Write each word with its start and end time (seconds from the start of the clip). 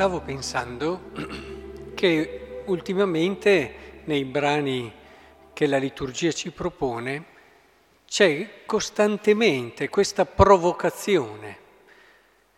Stavo 0.00 0.22
pensando 0.22 1.12
che 1.94 2.62
ultimamente 2.64 4.00
nei 4.04 4.24
brani 4.24 4.90
che 5.52 5.66
la 5.66 5.76
liturgia 5.76 6.32
ci 6.32 6.52
propone 6.52 7.24
c'è 8.08 8.62
costantemente 8.64 9.90
questa 9.90 10.24
provocazione. 10.24 11.58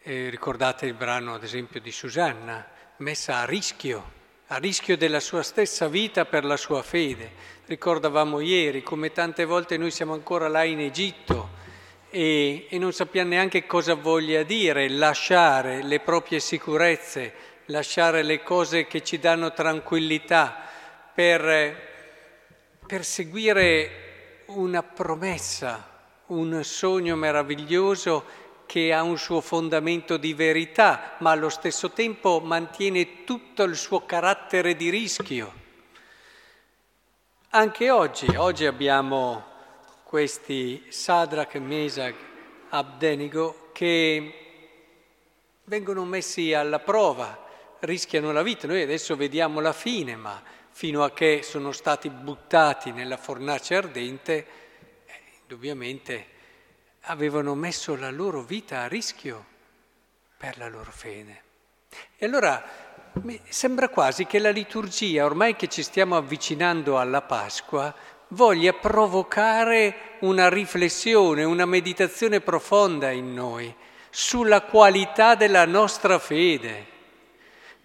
Eh, 0.02 0.28
ricordate 0.30 0.86
il 0.86 0.94
brano, 0.94 1.34
ad 1.34 1.42
esempio, 1.42 1.80
di 1.80 1.90
Susanna, 1.90 2.64
messa 2.98 3.38
a 3.38 3.44
rischio, 3.44 4.10
a 4.46 4.58
rischio 4.58 4.96
della 4.96 5.18
sua 5.18 5.42
stessa 5.42 5.88
vita 5.88 6.24
per 6.24 6.44
la 6.44 6.56
sua 6.56 6.84
fede. 6.84 7.32
Ricordavamo 7.66 8.38
ieri 8.38 8.84
come 8.84 9.10
tante 9.10 9.44
volte 9.46 9.76
noi 9.76 9.90
siamo 9.90 10.12
ancora 10.12 10.46
là 10.46 10.62
in 10.62 10.78
Egitto 10.78 11.58
e, 12.14 12.66
e 12.68 12.78
non 12.78 12.92
sappiamo 12.92 13.30
neanche 13.30 13.66
cosa 13.66 13.94
voglia 13.94 14.42
dire 14.42 14.86
lasciare 14.90 15.82
le 15.82 16.00
proprie 16.00 16.40
sicurezze, 16.40 17.32
lasciare 17.66 18.22
le 18.22 18.42
cose 18.42 18.86
che 18.86 19.02
ci 19.02 19.18
danno 19.18 19.54
tranquillità 19.54 20.54
per, 21.14 21.74
per 22.86 23.02
seguire 23.02 24.44
una 24.48 24.82
promessa, 24.82 25.88
un 26.26 26.62
sogno 26.62 27.16
meraviglioso 27.16 28.40
che 28.66 28.92
ha 28.92 29.02
un 29.02 29.16
suo 29.16 29.40
fondamento 29.40 30.18
di 30.18 30.34
verità, 30.34 31.14
ma 31.20 31.30
allo 31.30 31.48
stesso 31.48 31.92
tempo 31.92 32.40
mantiene 32.40 33.24
tutto 33.24 33.62
il 33.62 33.76
suo 33.76 34.04
carattere 34.04 34.76
di 34.76 34.90
rischio. 34.90 35.60
Anche 37.50 37.90
oggi, 37.90 38.26
oggi 38.36 38.66
abbiamo 38.66 39.51
questi 40.12 40.88
Sadrach, 40.90 41.54
Mesach, 41.54 42.14
Abdenigo 42.68 43.70
che 43.72 44.34
vengono 45.64 46.04
messi 46.04 46.52
alla 46.52 46.80
prova, 46.80 47.48
rischiano 47.78 48.30
la 48.30 48.42
vita. 48.42 48.66
Noi 48.66 48.82
adesso 48.82 49.16
vediamo 49.16 49.60
la 49.60 49.72
fine, 49.72 50.14
ma 50.14 50.42
fino 50.70 51.02
a 51.02 51.12
che 51.12 51.40
sono 51.42 51.72
stati 51.72 52.10
buttati 52.10 52.92
nella 52.92 53.16
fornace 53.16 53.74
ardente, 53.74 54.46
eh, 55.06 55.20
indubbiamente 55.40 56.26
avevano 57.04 57.54
messo 57.54 57.96
la 57.96 58.10
loro 58.10 58.42
vita 58.42 58.82
a 58.82 58.88
rischio 58.88 59.46
per 60.36 60.58
la 60.58 60.68
loro 60.68 60.90
fede. 60.90 61.42
E 62.18 62.26
allora 62.26 62.62
mi 63.22 63.40
sembra 63.48 63.88
quasi 63.88 64.26
che 64.26 64.38
la 64.38 64.50
liturgia, 64.50 65.24
ormai 65.24 65.56
che 65.56 65.68
ci 65.68 65.82
stiamo 65.82 66.18
avvicinando 66.18 66.98
alla 66.98 67.22
Pasqua, 67.22 68.20
voglia 68.32 68.72
provocare 68.72 70.16
una 70.20 70.48
riflessione, 70.48 71.44
una 71.44 71.66
meditazione 71.66 72.40
profonda 72.40 73.10
in 73.10 73.34
noi 73.34 73.74
sulla 74.10 74.62
qualità 74.62 75.34
della 75.34 75.64
nostra 75.64 76.18
fede. 76.18 76.86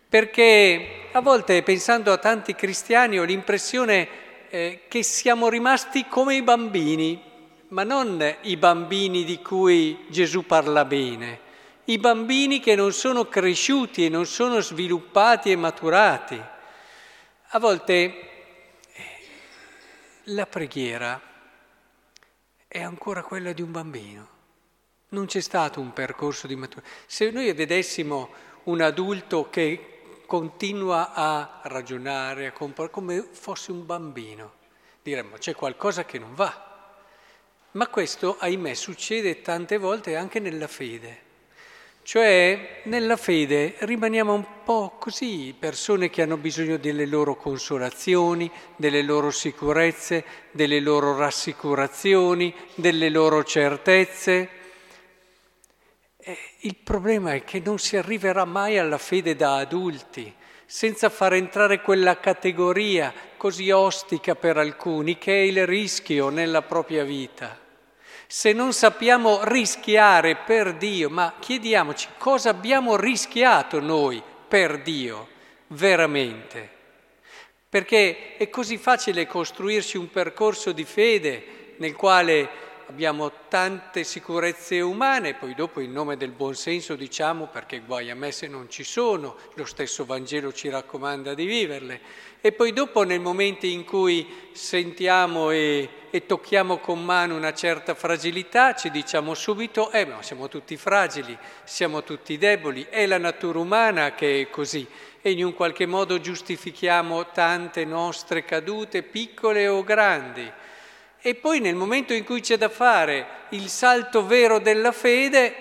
Perché 0.09 1.07
a 1.11 1.21
volte 1.21 1.63
pensando 1.63 2.11
a 2.11 2.17
tanti 2.17 2.55
cristiani 2.55 3.19
ho 3.19 3.23
l'impressione 3.23 4.07
eh, 4.49 4.81
che 4.87 5.03
siamo 5.03 5.49
rimasti 5.49 6.05
come 6.07 6.35
i 6.35 6.41
bambini, 6.41 7.21
ma 7.69 7.83
non 7.83 8.35
i 8.41 8.55
bambini 8.55 9.25
di 9.25 9.41
cui 9.41 10.05
Gesù 10.07 10.45
parla 10.45 10.85
bene, 10.85 11.39
i 11.85 11.97
bambini 11.97 12.59
che 12.59 12.75
non 12.75 12.93
sono 12.93 13.25
cresciuti 13.25 14.05
e 14.05 14.09
non 14.09 14.25
sono 14.25 14.61
sviluppati 14.61 15.51
e 15.51 15.55
maturati. 15.57 16.41
A 17.49 17.59
volte 17.59 18.26
la 20.29 20.45
preghiera 20.45 21.21
è 22.67 22.81
ancora 22.81 23.23
quella 23.23 23.53
di 23.53 23.61
un 23.61 23.71
bambino. 23.71 24.35
Non 25.09 25.25
c'è 25.25 25.39
stato 25.39 25.79
un 25.79 25.93
percorso 25.93 26.47
di 26.47 26.55
maturazione. 26.55 27.03
Se 27.05 27.29
noi 27.29 27.51
vedessimo 27.53 28.29
un 28.63 28.81
adulto 28.81 29.49
che 29.49 30.21
continua 30.25 31.13
a 31.13 31.61
ragionare, 31.63 32.47
a 32.47 32.51
comporre 32.51 32.89
come 32.89 33.21
fosse 33.21 33.71
un 33.71 33.85
bambino, 33.85 34.55
diremmo 35.01 35.37
c'è 35.37 35.55
qualcosa 35.55 36.03
che 36.03 36.19
non 36.19 36.35
va. 36.35 36.65
Ma 37.71 37.87
questo, 37.87 38.37
ahimè, 38.37 38.73
succede 38.73 39.41
tante 39.41 39.77
volte 39.77 40.17
anche 40.17 40.39
nella 40.39 40.67
fede. 40.67 41.23
Cioè, 42.07 42.83
nella 42.83 43.17
fede 43.17 43.75
rimaniamo 43.79 44.33
un 44.33 44.45
po' 44.63 44.95
così, 44.97 45.53
persone 45.59 46.09
che 46.09 46.21
hanno 46.21 46.37
bisogno 46.37 46.77
delle 46.77 47.05
loro 47.05 47.35
consolazioni, 47.35 48.49
delle 48.77 49.01
loro 49.01 49.29
sicurezze, 49.29 50.23
delle 50.51 50.79
loro 50.79 51.17
rassicurazioni, 51.17 52.55
delle 52.75 53.09
loro 53.09 53.43
certezze. 53.43 54.49
Il 56.61 56.77
problema 56.77 57.33
è 57.33 57.43
che 57.43 57.59
non 57.59 57.77
si 57.77 57.97
arriverà 57.97 58.45
mai 58.45 58.77
alla 58.77 58.97
fede 58.97 59.35
da 59.35 59.57
adulti, 59.57 60.33
senza 60.65 61.09
far 61.09 61.33
entrare 61.33 61.81
quella 61.81 62.21
categoria 62.21 63.13
così 63.35 63.69
ostica 63.69 64.33
per 64.33 64.55
alcuni, 64.55 65.17
che 65.17 65.33
è 65.33 65.41
il 65.41 65.67
rischio 65.67 66.29
nella 66.29 66.61
propria 66.61 67.03
vita 67.03 67.65
se 68.27 68.51
non 68.51 68.73
sappiamo 68.73 69.39
rischiare 69.45 70.35
per 70.35 70.75
Dio, 70.75 71.09
ma 71.09 71.35
chiediamoci 71.39 72.09
cosa 72.17 72.49
abbiamo 72.49 72.97
rischiato 72.97 73.79
noi 73.79 74.21
per 74.47 74.81
Dio, 74.81 75.27
veramente. 75.67 76.75
Perché 77.69 78.35
è 78.37 78.49
così 78.49 78.77
facile 78.77 79.27
costruirsi 79.27 79.97
un 79.97 80.09
percorso 80.09 80.73
di 80.73 80.83
fede 80.83 81.75
nel 81.77 81.95
quale 81.95 82.66
abbiamo 82.89 83.31
tante 83.49 84.03
sicurezze 84.05 84.79
umane, 84.79 85.33
poi 85.33 85.53
dopo 85.53 85.81
in 85.81 85.91
nome 85.91 86.15
del 86.15 86.31
buonsenso 86.31 86.95
diciamo 86.95 87.47
perché 87.47 87.79
guai 87.79 88.09
a 88.09 88.15
me 88.15 88.31
se 88.31 88.47
non 88.47 88.69
ci 88.69 88.83
sono, 88.83 89.35
lo 89.55 89.65
stesso 89.65 90.05
Vangelo 90.05 90.53
ci 90.53 90.69
raccomanda 90.69 91.33
di 91.33 91.45
viverle, 91.45 91.99
e 92.39 92.53
poi 92.53 92.71
dopo 92.71 93.03
nel 93.03 93.19
momento 93.19 93.65
in 93.65 93.83
cui 93.83 94.25
sentiamo 94.53 95.51
e, 95.51 95.89
e 96.09 96.25
tocchiamo 96.25 96.77
con 96.77 97.03
mano 97.03 97.35
una 97.35 97.53
certa 97.53 97.93
fragilità 97.93 98.73
ci 98.73 98.89
diciamo 98.89 99.33
subito, 99.33 99.91
eh 99.91 100.05
ma 100.05 100.23
siamo 100.23 100.47
tutti 100.47 100.77
fragili, 100.77 101.37
siamo 101.65 102.03
tutti 102.03 102.37
deboli, 102.37 102.87
è 102.89 103.05
la 103.05 103.17
natura 103.17 103.59
umana 103.59 104.15
che 104.15 104.41
è 104.41 104.49
così 104.49 104.87
e 105.21 105.31
in 105.31 105.43
un 105.43 105.53
qualche 105.53 105.85
modo 105.85 106.21
giustifichiamo 106.21 107.31
tante 107.31 107.83
nostre 107.83 108.45
cadute 108.45 109.03
piccole 109.03 109.67
o 109.67 109.83
grandi 109.83 110.49
e 111.27 111.35
poi 111.35 111.59
nel 111.59 111.75
momento 111.75 112.13
in 112.13 112.23
cui 112.23 112.39
c'è 112.39 112.57
da 112.57 112.69
fare 112.69 113.47
il 113.49 113.67
salto 113.67 114.25
vero 114.25 114.59
della 114.59 114.93
fede, 114.93 115.55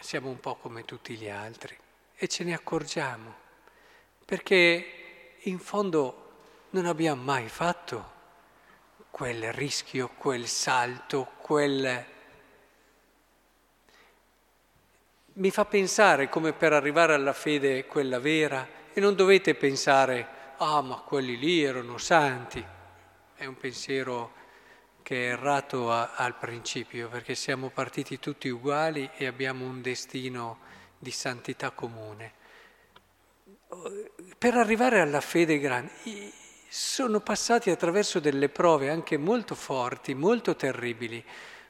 siamo 0.00 0.30
un 0.30 0.40
po' 0.40 0.54
come 0.54 0.86
tutti 0.86 1.14
gli 1.14 1.28
altri 1.28 1.76
e 2.16 2.26
ce 2.26 2.42
ne 2.42 2.54
accorgiamo, 2.54 3.34
perché 4.24 5.36
in 5.40 5.58
fondo 5.58 6.30
non 6.70 6.86
abbiamo 6.86 7.22
mai 7.22 7.50
fatto 7.50 8.12
quel 9.10 9.52
rischio, 9.52 10.08
quel 10.16 10.46
salto, 10.46 11.32
quel... 11.42 12.06
Mi 15.34 15.50
fa 15.50 15.66
pensare 15.66 16.30
come 16.30 16.54
per 16.54 16.72
arrivare 16.72 17.12
alla 17.12 17.34
fede 17.34 17.84
quella 17.84 18.20
vera, 18.20 18.66
e 18.90 19.00
non 19.00 19.14
dovete 19.14 19.54
pensare, 19.54 20.54
ah 20.56 20.80
ma 20.80 20.96
quelli 20.96 21.36
lì 21.36 21.62
erano 21.62 21.98
santi, 21.98 22.76
è 23.38 23.46
un 23.46 23.56
pensiero 23.56 24.32
che 25.00 25.28
è 25.28 25.32
errato 25.32 25.92
a, 25.92 26.14
al 26.16 26.36
principio, 26.36 27.08
perché 27.08 27.36
siamo 27.36 27.70
partiti 27.70 28.18
tutti 28.18 28.48
uguali 28.48 29.08
e 29.16 29.26
abbiamo 29.26 29.64
un 29.64 29.80
destino 29.80 30.58
di 30.98 31.12
santità 31.12 31.70
comune. 31.70 32.32
Per 34.36 34.54
arrivare 34.54 35.00
alla 35.00 35.20
fede 35.20 35.60
grande, 35.60 35.92
sono 36.68 37.20
passati 37.20 37.70
attraverso 37.70 38.18
delle 38.18 38.48
prove 38.48 38.90
anche 38.90 39.16
molto 39.16 39.54
forti, 39.54 40.14
molto 40.14 40.56
terribili, 40.56 41.24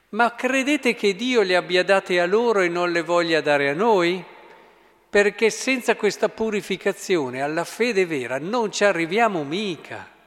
ma 0.09 0.33
credete 0.33 0.95
che 0.95 1.13
Dio 1.13 1.43
le 1.43 1.55
abbia 1.55 1.83
date 1.83 2.19
a 2.19 2.25
loro 2.25 2.61
e 2.61 2.67
non 2.67 2.91
le 2.91 3.03
voglia 3.03 3.41
dare 3.41 3.69
a 3.69 3.75
noi? 3.75 4.25
Perché 5.07 5.51
senza 5.51 5.95
questa 5.95 6.29
purificazione 6.29 7.43
alla 7.43 7.63
fede 7.63 8.07
vera 8.07 8.39
non 8.39 8.71
ci 8.71 8.83
arriviamo 8.83 9.43
mica 9.43 10.17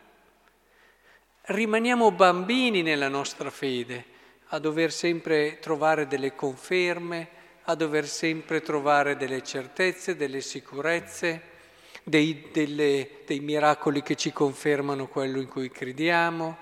rimaniamo 1.46 2.12
bambini 2.12 2.82
nella 2.82 3.08
nostra 3.08 3.50
fede, 3.50 4.04
a 4.48 4.58
dover 4.58 4.92
sempre 4.92 5.58
trovare 5.58 6.06
delle 6.06 6.34
conferme, 6.34 7.40
a 7.64 7.74
dover 7.74 8.06
sempre 8.06 8.60
trovare 8.60 9.16
delle 9.16 9.42
certezze, 9.42 10.14
delle 10.14 10.40
sicurezze, 10.40 11.50
dei, 12.04 12.50
delle, 12.52 13.22
dei 13.26 13.40
miracoli 13.40 14.02
che 14.02 14.14
ci 14.14 14.32
confermano 14.32 15.08
quello 15.08 15.40
in 15.40 15.48
cui 15.48 15.70
crediamo. 15.70 16.58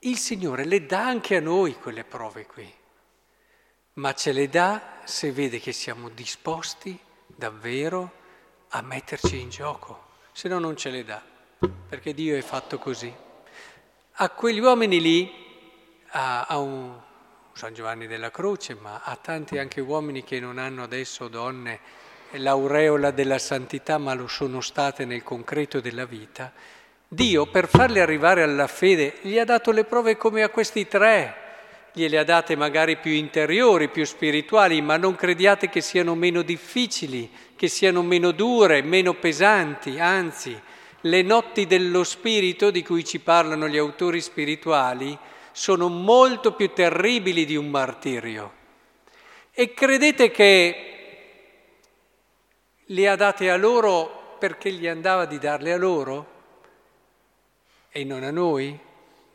Il 0.00 0.18
Signore 0.18 0.64
le 0.64 0.86
dà 0.86 1.06
anche 1.06 1.36
a 1.36 1.40
noi 1.40 1.74
quelle 1.74 2.04
prove 2.04 2.46
qui, 2.46 2.72
ma 3.94 4.14
ce 4.14 4.32
le 4.32 4.48
dà 4.48 5.00
se 5.04 5.32
vede 5.32 5.58
che 5.58 5.72
siamo 5.72 6.08
disposti 6.10 6.98
davvero 7.26 8.12
a 8.68 8.82
metterci 8.82 9.40
in 9.40 9.48
gioco, 9.48 10.04
se 10.32 10.48
no 10.48 10.58
non 10.58 10.76
ce 10.76 10.90
le 10.90 11.04
dà 11.04 11.34
perché 11.88 12.12
Dio 12.14 12.36
è 12.36 12.42
fatto 12.42 12.78
così. 12.78 13.12
A 14.18 14.30
quegli 14.30 14.60
uomini 14.60 15.00
lì, 15.00 15.32
a, 16.10 16.44
a 16.44 16.58
un 16.58 16.98
San 17.52 17.72
Giovanni 17.74 18.06
della 18.06 18.30
Croce, 18.30 18.74
ma 18.74 19.00
a 19.02 19.16
tanti 19.16 19.58
anche 19.58 19.80
uomini 19.80 20.24
che 20.24 20.40
non 20.40 20.58
hanno 20.58 20.82
adesso 20.82 21.28
donne 21.28 21.80
l'aureola 22.32 23.10
della 23.10 23.38
santità, 23.38 23.98
ma 23.98 24.14
lo 24.14 24.26
sono 24.26 24.60
state 24.60 25.04
nel 25.04 25.22
concreto 25.22 25.80
della 25.80 26.04
vita, 26.04 26.52
Dio 27.08 27.46
per 27.46 27.68
farli 27.68 28.00
arrivare 28.00 28.42
alla 28.42 28.66
fede 28.66 29.14
gli 29.22 29.38
ha 29.38 29.44
dato 29.44 29.70
le 29.70 29.84
prove 29.84 30.16
come 30.16 30.42
a 30.42 30.48
questi 30.48 30.88
tre, 30.88 31.34
gliele 31.92 32.18
ha 32.18 32.24
date 32.24 32.56
magari 32.56 32.96
più 32.96 33.12
interiori, 33.12 33.88
più 33.88 34.04
spirituali, 34.04 34.82
ma 34.82 34.96
non 34.96 35.14
crediate 35.14 35.68
che 35.68 35.80
siano 35.80 36.14
meno 36.14 36.42
difficili, 36.42 37.30
che 37.54 37.68
siano 37.68 38.02
meno 38.02 38.32
dure, 38.32 38.82
meno 38.82 39.14
pesanti, 39.14 40.00
anzi, 40.00 40.60
le 41.02 41.22
notti 41.22 41.66
dello 41.66 42.04
spirito 42.04 42.70
di 42.70 42.82
cui 42.82 43.04
ci 43.04 43.20
parlano 43.20 43.68
gli 43.68 43.78
autori 43.78 44.20
spirituali 44.20 45.16
sono 45.52 45.88
molto 45.88 46.52
più 46.52 46.72
terribili 46.72 47.44
di 47.44 47.56
un 47.56 47.68
martirio. 47.68 48.52
E 49.52 49.72
credete 49.72 50.30
che 50.30 50.96
le 52.84 53.08
ha 53.08 53.16
date 53.16 53.50
a 53.50 53.56
loro 53.56 54.36
perché 54.38 54.70
gli 54.70 54.86
andava 54.86 55.24
di 55.24 55.38
darle 55.38 55.72
a 55.72 55.76
loro 55.76 56.34
e 57.90 58.04
non 58.04 58.22
a 58.22 58.30
noi? 58.30 58.78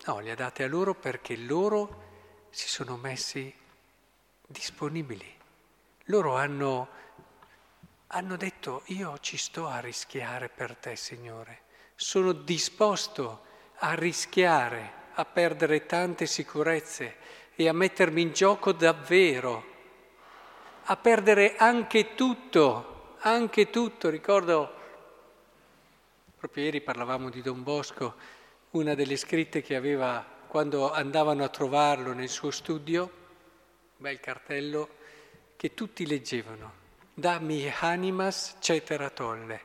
No, 0.05 0.19
le 0.19 0.31
ha 0.31 0.35
date 0.35 0.63
a 0.63 0.67
loro 0.67 0.93
perché 0.93 1.35
loro 1.35 2.09
si 2.51 2.67
sono 2.67 2.97
messi 2.97 3.51
disponibili. 4.45 5.25
Loro 6.05 6.35
hanno, 6.35 6.87
hanno 8.11 8.37
detto 8.37 8.83
io 8.87 9.17
ci 9.19 9.37
sto 9.37 9.67
a 9.67 9.79
rischiare 9.79 10.49
per 10.49 10.75
te, 10.75 10.95
Signore. 10.95 11.61
Sono 11.95 12.31
disposto 12.31 13.45
a 13.77 13.93
rischiare, 13.93 14.93
a 15.13 15.25
perdere 15.25 15.85
tante 15.85 16.25
sicurezze 16.25 17.15
e 17.55 17.67
a 17.67 17.73
mettermi 17.73 18.21
in 18.21 18.31
gioco 18.31 18.71
davvero, 18.71 19.65
a 20.83 20.97
perdere 20.97 21.55
anche 21.57 22.15
tutto 22.15 22.91
anche 23.21 23.69
tutto. 23.69 24.09
Ricordo, 24.09 24.73
proprio 26.37 26.63
ieri 26.63 26.81
parlavamo 26.81 27.29
di 27.29 27.41
Don 27.41 27.63
Bosco, 27.63 28.15
una 28.71 28.95
delle 28.95 29.17
scritte 29.17 29.61
che 29.61 29.75
aveva 29.75 30.25
quando 30.47 30.91
andavano 30.91 31.43
a 31.43 31.49
trovarlo 31.49 32.13
nel 32.13 32.29
suo 32.29 32.51
studio, 32.51 33.09
bel 33.97 34.19
cartello 34.19 34.99
che 35.55 35.73
tutti 35.73 36.05
leggevano, 36.07 36.79
dammi 37.13 37.71
animas 37.79 38.55
cetera 38.59 39.09
tolle, 39.09 39.61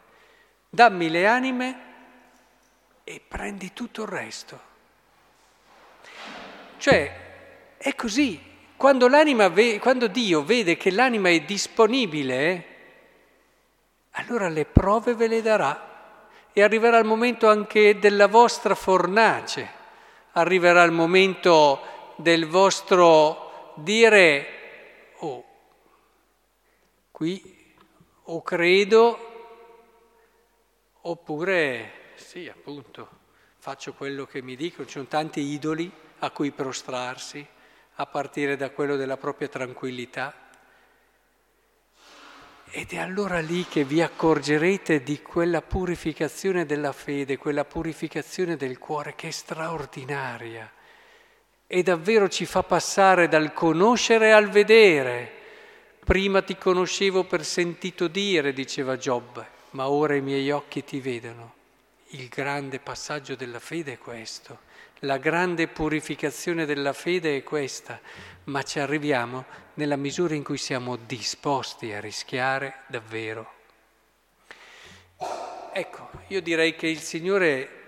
dammi 0.68 1.08
le 1.08 1.26
anime 1.26 1.80
e 3.04 3.20
prendi 3.26 3.72
tutto 3.72 4.02
il 4.02 4.08
resto. 4.08 4.60
Cioè, 6.78 7.24
è 7.76 7.94
così, 7.94 8.40
quando, 8.76 9.08
ve- 9.08 9.78
quando 9.78 10.06
Dio 10.08 10.42
vede 10.44 10.76
che 10.76 10.90
l'anima 10.90 11.30
è 11.30 11.40
disponibile, 11.40 12.66
allora 14.12 14.48
le 14.48 14.64
prove 14.64 15.14
ve 15.14 15.26
le 15.26 15.42
darà. 15.42 15.94
E 16.52 16.62
arriverà 16.62 16.96
il 16.96 17.04
momento 17.04 17.50
anche 17.50 17.98
della 17.98 18.28
vostra 18.28 18.74
fornace, 18.74 19.68
arriverà 20.32 20.82
il 20.84 20.90
momento 20.90 22.14
del 22.16 22.46
vostro 22.46 23.74
dire, 23.74 24.55
qui 27.16 27.42
o 28.24 28.42
credo 28.42 29.18
oppure 31.00 32.12
sì, 32.16 32.46
appunto, 32.46 33.08
faccio 33.56 33.94
quello 33.94 34.26
che 34.26 34.42
mi 34.42 34.54
dicono, 34.54 34.84
ci 34.84 34.92
sono 34.92 35.06
tanti 35.06 35.40
idoli 35.40 35.90
a 36.18 36.30
cui 36.30 36.50
prostrarsi, 36.50 37.46
a 37.94 38.04
partire 38.04 38.56
da 38.56 38.68
quello 38.68 38.96
della 38.96 39.16
propria 39.16 39.48
tranquillità. 39.48 40.34
Ed 42.68 42.92
è 42.92 42.98
allora 42.98 43.40
lì 43.40 43.64
che 43.64 43.84
vi 43.84 44.02
accorgerete 44.02 45.02
di 45.02 45.22
quella 45.22 45.62
purificazione 45.62 46.66
della 46.66 46.92
fede, 46.92 47.38
quella 47.38 47.64
purificazione 47.64 48.56
del 48.56 48.76
cuore 48.76 49.14
che 49.14 49.28
è 49.28 49.30
straordinaria 49.30 50.70
e 51.66 51.82
davvero 51.82 52.28
ci 52.28 52.44
fa 52.44 52.62
passare 52.62 53.26
dal 53.26 53.54
conoscere 53.54 54.34
al 54.34 54.50
vedere. 54.50 55.35
Prima 56.06 56.40
ti 56.40 56.56
conoscevo 56.56 57.24
per 57.24 57.44
sentito 57.44 58.06
dire, 58.06 58.52
diceva 58.52 58.96
Giobbe, 58.96 59.44
ma 59.70 59.88
ora 59.88 60.14
i 60.14 60.20
miei 60.20 60.52
occhi 60.52 60.84
ti 60.84 61.00
vedono. 61.00 61.54
Il 62.10 62.28
grande 62.28 62.78
passaggio 62.78 63.34
della 63.34 63.58
fede 63.58 63.94
è 63.94 63.98
questo, 63.98 64.60
la 65.00 65.16
grande 65.16 65.66
purificazione 65.66 66.64
della 66.64 66.92
fede 66.92 67.36
è 67.36 67.42
questa, 67.42 67.98
ma 68.44 68.62
ci 68.62 68.78
arriviamo 68.78 69.46
nella 69.74 69.96
misura 69.96 70.36
in 70.36 70.44
cui 70.44 70.58
siamo 70.58 70.94
disposti 70.94 71.92
a 71.92 71.98
rischiare 71.98 72.82
davvero. 72.86 73.52
Ecco, 75.72 76.10
io 76.28 76.40
direi 76.40 76.76
che 76.76 76.86
il 76.86 77.00
Signore 77.00 77.85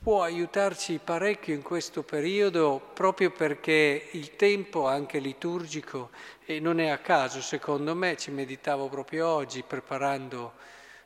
può 0.00 0.22
aiutarci 0.22 1.00
parecchio 1.02 1.54
in 1.54 1.62
questo 1.62 2.02
periodo 2.02 2.90
proprio 2.94 3.30
perché 3.30 4.08
il 4.12 4.36
tempo 4.36 4.86
anche 4.86 5.18
liturgico, 5.18 6.10
e 6.44 6.60
non 6.60 6.80
è 6.80 6.88
a 6.88 6.98
caso 6.98 7.40
secondo 7.42 7.94
me, 7.94 8.16
ci 8.16 8.30
meditavo 8.30 8.88
proprio 8.88 9.28
oggi 9.28 9.62
preparando 9.62 10.54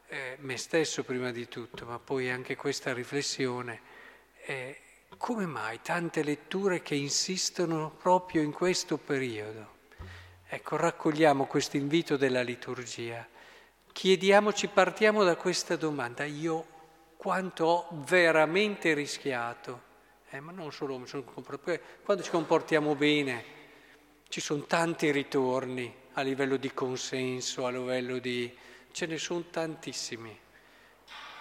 eh, 0.08 0.36
me 0.40 0.56
stesso 0.56 1.04
prima 1.04 1.30
di 1.30 1.48
tutto, 1.48 1.86
ma 1.86 1.98
poi 1.98 2.30
anche 2.30 2.54
questa 2.54 2.92
riflessione, 2.92 3.80
eh, 4.44 4.78
come 5.16 5.46
mai 5.46 5.80
tante 5.82 6.22
letture 6.22 6.82
che 6.82 6.94
insistono 6.94 7.90
proprio 7.90 8.42
in 8.42 8.52
questo 8.52 8.98
periodo? 8.98 9.80
Ecco, 10.48 10.76
raccogliamo 10.76 11.46
questo 11.46 11.78
invito 11.78 12.16
della 12.18 12.42
liturgia. 12.42 13.26
Chiediamoci, 13.90 14.68
partiamo 14.68 15.24
da 15.24 15.36
questa 15.36 15.76
domanda. 15.76 16.24
Io 16.24 16.66
quanto 17.22 17.64
ho 17.66 17.86
veramente 18.04 18.94
rischiato? 18.94 19.90
Eh, 20.30 20.40
ma 20.40 20.50
non 20.50 20.72
solo, 20.72 21.00
quando 22.02 22.22
ci 22.24 22.30
comportiamo 22.30 22.96
bene, 22.96 23.44
ci 24.28 24.40
sono 24.40 24.64
tanti 24.64 25.12
ritorni 25.12 25.94
a 26.14 26.22
livello 26.22 26.56
di 26.56 26.74
consenso, 26.74 27.64
a 27.64 27.70
livello 27.70 28.18
di... 28.18 28.52
ce 28.90 29.06
ne 29.06 29.18
sono 29.18 29.44
tantissimi. 29.50 30.36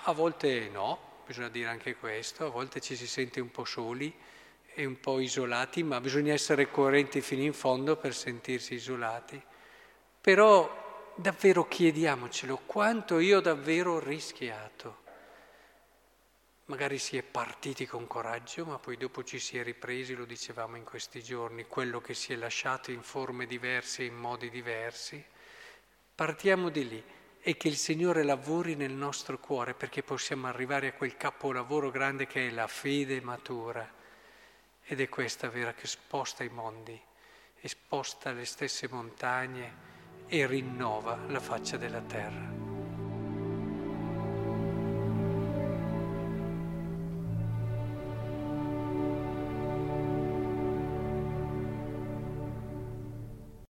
A 0.03 0.11
volte 0.11 0.69
no, 0.69 0.99
bisogna 1.25 1.49
dire 1.49 1.69
anche 1.69 1.95
questo, 1.95 2.45
a 2.45 2.49
volte 2.49 2.79
ci 2.79 2.95
si 2.95 3.07
sente 3.07 3.39
un 3.39 3.49
po' 3.49 3.65
soli 3.65 4.15
e 4.75 4.85
un 4.85 4.99
po' 4.99 5.19
isolati, 5.19 5.81
ma 5.81 5.99
bisogna 5.99 6.31
essere 6.31 6.69
coerenti 6.69 7.21
fino 7.21 7.41
in 7.41 7.53
fondo 7.53 7.95
per 7.95 8.13
sentirsi 8.13 8.75
isolati. 8.75 9.41
Però 10.21 11.11
davvero 11.15 11.67
chiediamocelo, 11.67 12.61
quanto 12.67 13.17
io 13.17 13.39
ho 13.39 13.41
davvero 13.41 13.97
rischiato. 13.97 15.00
Magari 16.65 16.99
si 16.99 17.17
è 17.17 17.23
partiti 17.23 17.85
con 17.85 18.07
coraggio, 18.07 18.65
ma 18.65 18.77
poi 18.77 18.95
dopo 18.95 19.23
ci 19.23 19.39
si 19.39 19.57
è 19.57 19.63
ripresi, 19.63 20.13
lo 20.13 20.25
dicevamo 20.25 20.77
in 20.77 20.83
questi 20.83 21.21
giorni, 21.21 21.65
quello 21.65 21.99
che 21.99 22.13
si 22.13 22.31
è 22.31 22.35
lasciato 22.35 22.91
in 22.91 23.01
forme 23.01 23.45
diverse, 23.45 24.03
in 24.03 24.15
modi 24.15 24.49
diversi. 24.49 25.23
Partiamo 26.15 26.69
di 26.69 26.87
lì 26.87 27.03
e 27.41 27.57
che 27.57 27.67
il 27.67 27.75
Signore 27.75 28.23
lavori 28.23 28.75
nel 28.75 28.93
nostro 28.93 29.39
cuore 29.39 29.73
perché 29.73 30.03
possiamo 30.03 30.47
arrivare 30.47 30.87
a 30.87 30.93
quel 30.93 31.17
capolavoro 31.17 31.89
grande 31.89 32.27
che 32.27 32.47
è 32.47 32.51
la 32.51 32.67
fede 32.67 33.19
matura. 33.21 33.99
Ed 34.83 35.01
è 35.01 35.09
questa 35.09 35.49
vera 35.49 35.73
che 35.73 35.87
sposta 35.87 36.43
i 36.43 36.49
mondi, 36.49 36.99
sposta 37.63 38.31
le 38.31 38.45
stesse 38.45 38.87
montagne 38.89 39.89
e 40.27 40.45
rinnova 40.45 41.17
la 41.27 41.39
faccia 41.39 41.77
della 41.77 42.01
terra. 42.01 42.70